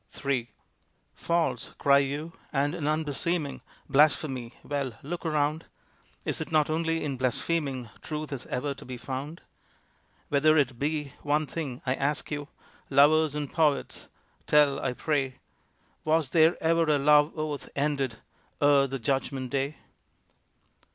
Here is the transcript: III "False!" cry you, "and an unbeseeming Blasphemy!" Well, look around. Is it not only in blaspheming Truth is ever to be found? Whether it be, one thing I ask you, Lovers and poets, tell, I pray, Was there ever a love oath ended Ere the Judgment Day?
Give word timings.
III 0.25 0.49
"False!" 1.13 1.75
cry 1.77 1.99
you, 1.99 2.33
"and 2.51 2.73
an 2.73 2.85
unbeseeming 2.87 3.61
Blasphemy!" 3.87 4.51
Well, 4.63 4.93
look 5.03 5.23
around. 5.27 5.65
Is 6.25 6.41
it 6.41 6.51
not 6.51 6.71
only 6.71 7.03
in 7.03 7.17
blaspheming 7.17 7.87
Truth 8.01 8.33
is 8.33 8.47
ever 8.47 8.73
to 8.73 8.83
be 8.83 8.97
found? 8.97 9.41
Whether 10.29 10.57
it 10.57 10.79
be, 10.79 11.13
one 11.21 11.45
thing 11.45 11.83
I 11.85 11.93
ask 11.93 12.31
you, 12.31 12.47
Lovers 12.89 13.35
and 13.35 13.53
poets, 13.53 14.09
tell, 14.47 14.79
I 14.79 14.93
pray, 14.93 15.35
Was 16.03 16.31
there 16.31 16.57
ever 16.63 16.85
a 16.85 16.97
love 16.97 17.37
oath 17.37 17.69
ended 17.75 18.15
Ere 18.59 18.87
the 18.87 18.97
Judgment 18.97 19.51
Day? 19.51 19.77